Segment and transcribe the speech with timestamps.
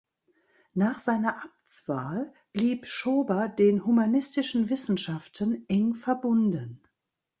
[0.73, 6.81] Nach seiner Abtswahl blieb Schober den humanistischen Wissenschaften eng verbunden.